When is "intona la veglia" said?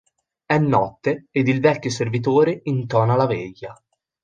2.63-3.79